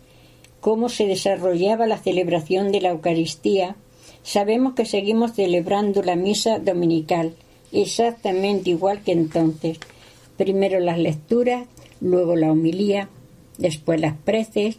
[0.61, 3.75] cómo se desarrollaba la celebración de la Eucaristía,
[4.23, 7.35] sabemos que seguimos celebrando la misa dominical,
[7.73, 9.79] exactamente igual que entonces.
[10.37, 11.67] Primero las lecturas,
[12.01, 13.09] luego la homilía,
[13.59, 14.79] después las preces,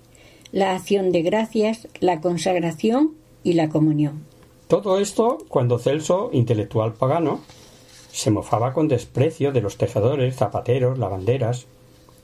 [0.51, 3.11] la acción de gracias, la consagración
[3.43, 4.23] y la comunión.
[4.67, 7.41] Todo esto cuando Celso, intelectual pagano,
[8.11, 11.67] se mofaba con desprecio de los tejedores, zapateros, lavanderas,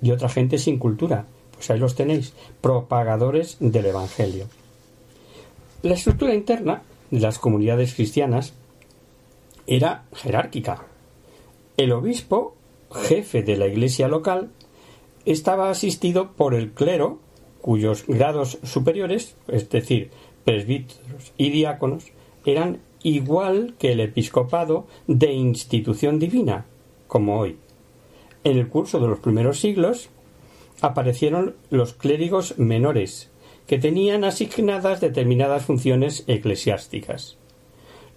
[0.01, 1.25] y otra gente sin cultura.
[1.53, 4.47] Pues ahí los tenéis, propagadores del Evangelio.
[5.81, 8.53] La estructura interna de las comunidades cristianas
[9.67, 10.85] era jerárquica.
[11.75, 12.55] El obispo,
[12.91, 14.49] jefe de la iglesia local,
[15.25, 17.19] estaba asistido por el clero,
[17.61, 20.09] cuyos grados superiores, es decir,
[20.45, 22.05] presbíteros y diáconos,
[22.45, 26.65] eran igual que el episcopado de institución divina,
[27.07, 27.57] como hoy.
[28.43, 30.09] En el curso de los primeros siglos
[30.81, 33.29] aparecieron los clérigos menores,
[33.65, 37.37] que tenían asignadas determinadas funciones eclesiásticas.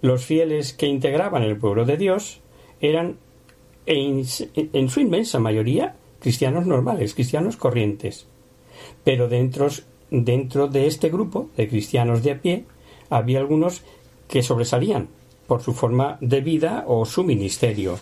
[0.01, 2.41] Los fieles que integraban el pueblo de Dios
[2.79, 3.17] eran
[3.85, 8.25] en, su inmensa mayoría cristianos normales, cristianos corrientes.
[9.03, 9.67] Pero dentro,
[10.09, 12.65] dentro de este grupo de cristianos de a pie
[13.09, 13.83] había algunos
[14.27, 15.09] que sobresalían
[15.47, 17.99] por su forma de vida o su ministerio.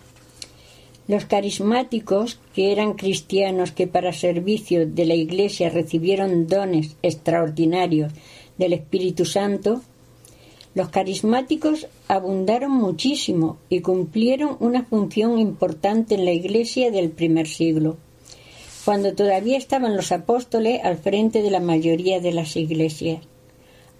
[1.07, 8.13] Los carismáticos, que eran cristianos que para servicio de la Iglesia recibieron dones extraordinarios
[8.59, 9.81] del Espíritu Santo,
[10.75, 17.97] los carismáticos abundaron muchísimo y cumplieron una función importante en la Iglesia del primer siglo,
[18.85, 23.23] cuando todavía estaban los apóstoles al frente de la mayoría de las iglesias.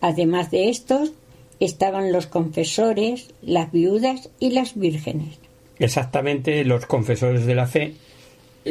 [0.02, 1.12] Además de estos,
[1.60, 5.38] estaban los confesores, las viudas y las vírgenes.
[5.78, 7.94] Exactamente, los confesores de la fe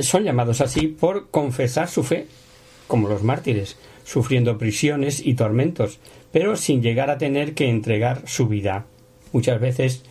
[0.01, 2.26] son llamados así por confesar su fe,
[2.86, 3.76] como los mártires,
[4.09, 5.98] sufriendo prisiones y tormentos,
[6.32, 8.86] pero sin llegar a tener que entregar su vida.
[9.32, 10.02] Muchas veces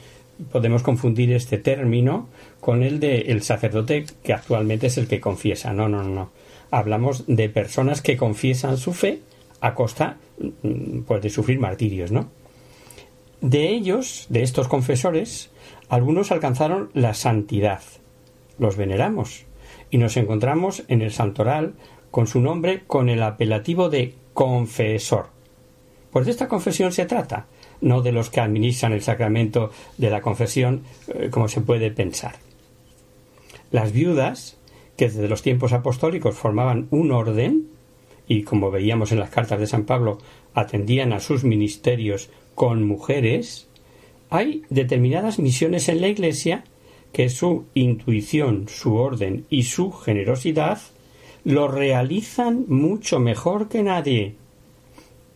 [0.52, 2.30] podemos confundir este término
[2.62, 5.74] con el de el sacerdote que actualmente es el que confiesa.
[5.74, 6.30] No, no, no.
[6.70, 9.22] Hablamos de personas que confiesan su fe
[9.62, 10.18] a costa
[10.62, 12.30] mm, pues, de sufrir martirios, ¿no?
[13.42, 15.50] De ellos, de estos confesores,
[15.90, 17.82] algunos alcanzaron la santidad.
[18.60, 19.48] Los veneramos
[19.90, 21.74] y nos encontramos en el santoral
[22.12, 25.28] con su nombre con el apelativo de confesor.
[26.12, 27.48] Pues de esta confesión se trata,
[27.82, 32.36] no de los que administran el sacramento de la confesión eh, como se puede pensar.
[33.72, 34.58] Las viudas,
[34.96, 37.68] que desde los tiempos apostólicos formaban un orden,
[38.28, 40.18] y como veíamos en las cartas de San Pablo,
[40.54, 43.68] atendían a sus ministerios con mujeres,
[44.30, 46.64] hay determinadas misiones en la Iglesia
[47.14, 50.80] que su intuición, su orden y su generosidad
[51.48, 54.36] lo realizan mucho mejor que nadie,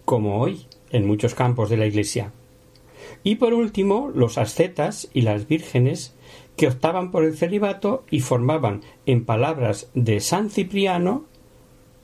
[0.03, 2.33] como hoy en muchos campos de la Iglesia.
[3.23, 6.13] Y por último, los ascetas y las vírgenes
[6.57, 11.27] que optaban por el celibato y formaban, en palabras de San Cipriano,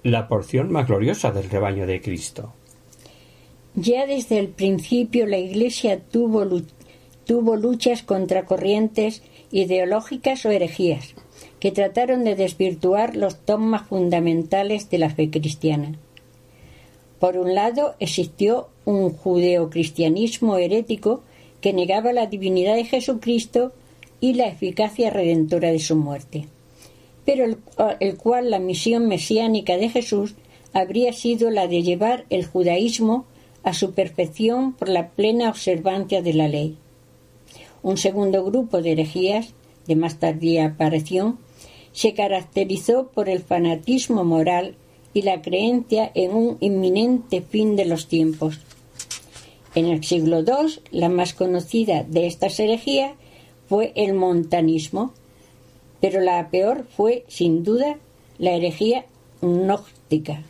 [0.03, 2.53] la porción más gloriosa del rebaño de Cristo.
[3.76, 6.45] Ya desde el principio la Iglesia tuvo,
[7.26, 11.14] tuvo luchas contra corrientes ideológicas o herejías
[11.60, 15.97] que trataron de desvirtuar los dogmas fundamentales de la fe cristiana.
[17.20, 21.24] Por un lado, existió un judeocristianismo herético
[21.62, 23.74] que negaba la divinidad de Jesucristo
[24.22, 26.47] y la eficacia redentora de su muerte,
[27.26, 27.58] pero el,
[27.99, 30.36] el, cual la misión mesiánica de Jesús
[30.74, 33.26] habría sido la de llevar el judaísmo
[33.64, 36.78] a su perfección por la plena observancia de la ley.
[37.82, 39.53] Un segundo grupo de herejías,
[39.88, 41.39] de más tardía aparición,
[41.98, 44.76] se caracterizó por el fanatismo moral
[45.16, 48.60] y la creencia en un inminente fin de los tiempos.
[49.74, 53.14] En el siglo II, la más conocida de estas herejías
[53.68, 55.12] fue el montanismo,
[56.00, 57.98] pero la peor fue, sin duda,
[58.38, 59.06] la herejía
[59.41, 60.43] gnóstica.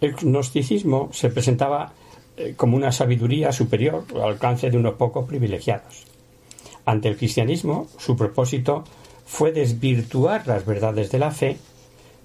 [0.00, 1.92] El gnosticismo se presentaba
[2.38, 6.04] eh, como una sabiduría superior al alcance de unos pocos privilegiados.
[6.86, 8.84] Ante el cristianismo, su propósito
[9.26, 11.58] fue desvirtuar las verdades de la fe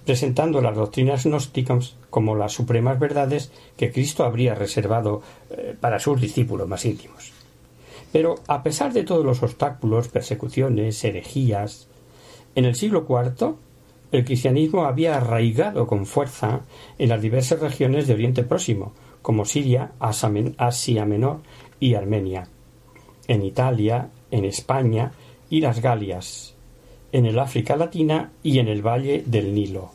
[0.05, 6.19] presentando las doctrinas gnósticas como las supremas verdades que Cristo habría reservado eh, para sus
[6.19, 7.31] discípulos más íntimos.
[8.11, 11.87] Pero a pesar de todos los obstáculos, persecuciones, herejías,
[12.55, 13.55] en el siglo IV
[14.11, 16.61] el cristianismo había arraigado con fuerza
[16.97, 18.91] en las diversas regiones de Oriente Próximo,
[19.21, 21.39] como Siria, Asia Menor
[21.79, 22.47] y Armenia,
[23.27, 25.13] en Italia, en España
[25.49, 26.55] y las Galias,
[27.11, 29.91] en el África Latina y en el Valle del Nilo.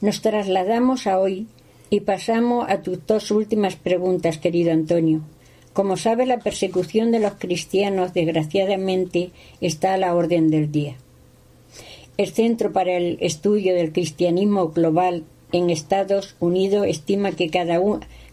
[0.00, 1.46] Nos trasladamos a hoy
[1.90, 5.22] y pasamos a tus dos últimas preguntas, querido Antonio.
[5.72, 10.96] Como sabe, la persecución de los cristianos, desgraciadamente, está a la orden del día.
[12.16, 17.80] El Centro para el Estudio del Cristianismo Global en Estados Unidos estima que cada,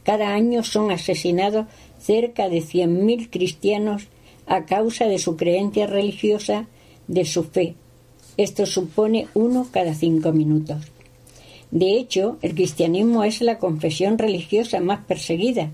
[0.03, 1.67] cada año son asesinados
[1.99, 4.07] cerca de 100.000 cristianos
[4.47, 6.67] a causa de su creencia religiosa,
[7.07, 7.75] de su fe,
[8.37, 10.83] esto supone uno cada cinco minutos.
[11.71, 15.71] De hecho, el cristianismo es la confesión religiosa más perseguida,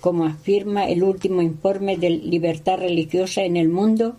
[0.00, 4.16] como afirma el último informe de libertad religiosa en el mundo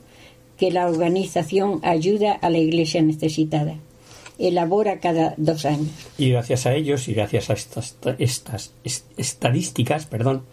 [0.57, 3.75] que la organización Ayuda a la Iglesia Necesitada
[4.41, 5.91] elabora cada dos años.
[6.17, 8.73] Y gracias a ellos y gracias a estas, estas
[9.17, 10.43] estadísticas, perdón,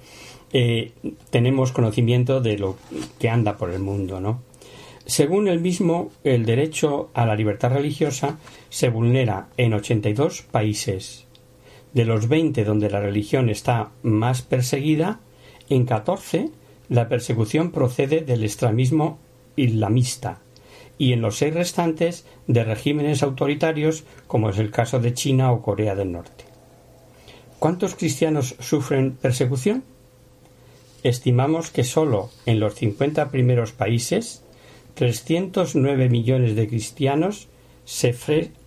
[0.52, 0.92] eh,
[1.30, 2.76] tenemos conocimiento de lo
[3.18, 4.42] que anda por el mundo, ¿no?
[5.08, 8.38] Según el mismo, el derecho a la libertad religiosa
[8.68, 11.24] se vulnera en 82 países.
[11.94, 15.20] De los 20 donde la religión está más perseguida,
[15.70, 16.50] en 14
[16.90, 19.18] la persecución procede del extremismo
[19.56, 20.40] islamista
[20.98, 25.62] y en los seis restantes de regímenes autoritarios como es el caso de China o
[25.62, 26.44] Corea del Norte.
[27.58, 29.84] ¿Cuántos cristianos sufren persecución?
[31.02, 34.42] Estimamos que solo en los 50 primeros países
[34.98, 37.46] 309 millones de cristianos
[37.84, 38.16] se,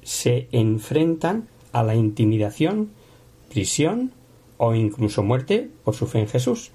[0.02, 2.92] se enfrentan a la intimidación,
[3.50, 4.14] prisión
[4.56, 6.72] o incluso muerte por su fe en Jesús.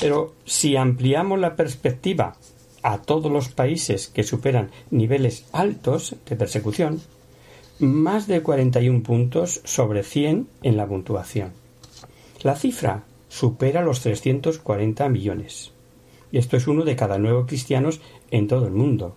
[0.00, 2.34] Pero si ampliamos la perspectiva
[2.82, 7.00] a todos los países que superan niveles altos de persecución,
[7.78, 11.52] más de 41 puntos sobre 100 en la puntuación.
[12.42, 15.77] La cifra supera los 340 millones.
[16.30, 18.00] Y esto es uno de cada nueve cristianos
[18.30, 19.14] en todo el mundo.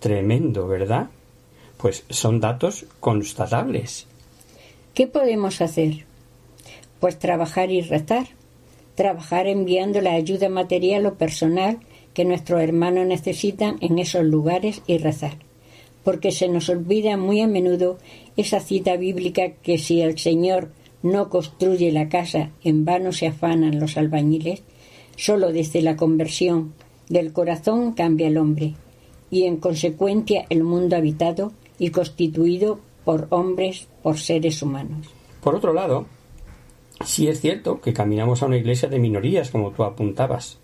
[0.00, 1.08] Tremendo, ¿verdad?
[1.76, 4.06] Pues son datos constatables.
[4.94, 6.04] ¿Qué podemos hacer?
[7.00, 8.28] Pues trabajar y rezar.
[8.94, 11.80] Trabajar enviando la ayuda material o personal
[12.14, 15.36] que nuestros hermanos necesitan en esos lugares y rezar.
[16.02, 17.98] Porque se nos olvida muy a menudo
[18.38, 20.70] esa cita bíblica que si el Señor
[21.02, 24.62] no construye la casa, en vano se afanan los albañiles,
[25.16, 26.74] solo desde la conversión
[27.08, 28.74] del corazón cambia el hombre
[29.30, 35.08] y en consecuencia el mundo habitado y constituido por hombres, por seres humanos.
[35.42, 36.06] Por otro lado,
[37.04, 40.58] sí es cierto que caminamos a una iglesia de minorías, como tú apuntabas,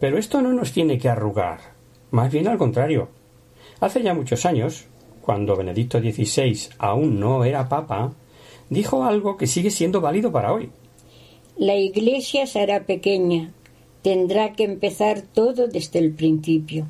[0.00, 1.60] pero esto no nos tiene que arrugar,
[2.10, 3.08] más bien al contrario.
[3.80, 4.86] Hace ya muchos años,
[5.20, 8.12] cuando Benedicto XVI aún no era papa,
[8.70, 10.70] dijo algo que sigue siendo válido para hoy.
[11.56, 13.52] La iglesia será pequeña,
[14.08, 16.86] tendrá que empezar todo desde el principio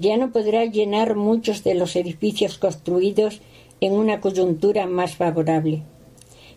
[0.00, 3.42] ya no podrá llenar muchos de los edificios construidos
[3.82, 5.82] en una coyuntura más favorable.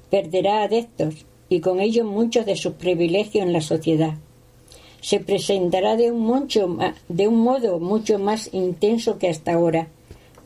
[0.09, 4.13] Perderá adeptos y con ello muchos de sus privilegios en la sociedad.
[5.01, 6.23] Se presentará de un,
[7.43, 9.89] modo mucho más intenso que hasta ahora,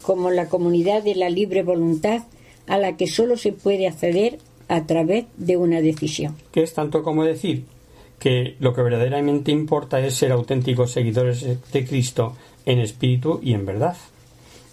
[0.01, 2.23] como la comunidad de la libre voluntad
[2.65, 6.35] a la que sólo se puede acceder a través de una decisión.
[6.51, 7.76] ¿Qué es tanto como decir
[8.19, 13.65] que lo que verdaderamente importa es ser auténticos seguidores de Cristo en espíritu y en
[13.65, 13.97] verdad.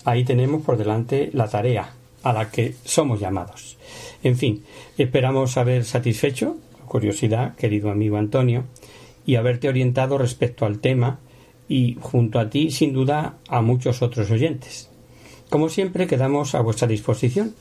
[0.04, 1.92] Ahí tenemos por delante la tarea
[2.22, 3.76] a la que somos llamados.
[4.22, 4.64] En fin,
[4.96, 8.64] esperamos haber satisfecho tu curiosidad, querido amigo Antonio,
[9.26, 11.18] y haberte orientado respecto al tema
[11.68, 14.90] y junto a ti, sin duda, a muchos otros oyentes.
[15.50, 17.54] Como siempre, quedamos a vuestra disposición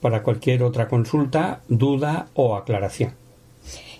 [0.00, 3.19] para cualquier otra consulta, duda o aclaración.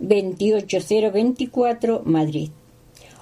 [0.00, 2.50] 28024, Madrid.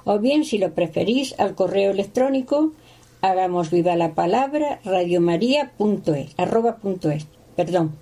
[0.05, 2.73] O bien, si lo preferís, al correo electrónico
[3.21, 7.27] hagamos viva la palabra radiomaria.es, arroba punto es,
[7.57, 7.93] perdón.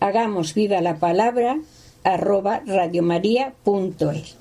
[0.00, 1.58] Hagamos viva la palabra
[2.04, 4.36] arroba radiomaria.es.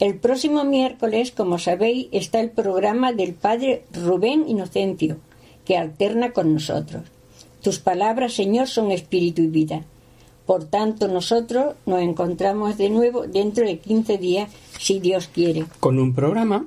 [0.00, 5.18] El próximo miércoles, como sabéis, está el programa del padre Rubén Inocencio,
[5.64, 7.02] que alterna con nosotros.
[7.62, 9.84] Tus palabras, Señor, son espíritu y vida.
[10.48, 15.66] Por tanto, nosotros nos encontramos de nuevo dentro de 15 días, si Dios quiere.
[15.78, 16.64] Con un programa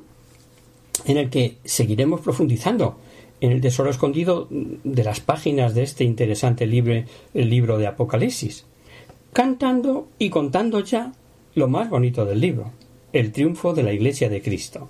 [1.06, 2.98] en el que seguiremos profundizando
[3.40, 6.94] en el tesoro escondido de las páginas de este interesante libro,
[7.34, 8.66] el libro de Apocalipsis,
[9.34, 11.14] cantando y contando ya
[11.56, 12.74] lo más bonito del libro,
[13.14, 14.90] el triunfo de la Iglesia de Cristo.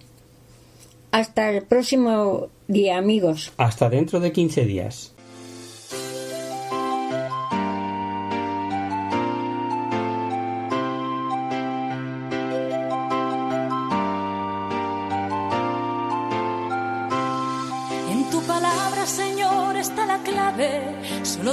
[1.12, 3.54] Hasta el próximo día, amigos.
[3.56, 5.11] Hasta dentro de 15 días.